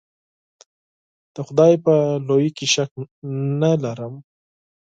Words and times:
د 1.33 1.35
خدای 1.47 1.73
په 1.85 1.93
لویي 2.27 2.49
کې 2.57 2.65
شک 2.73 2.91
نه 3.59 3.69
ارم. 3.91 4.13